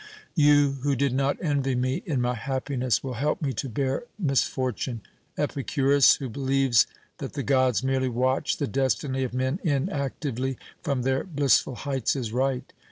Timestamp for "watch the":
8.09-8.65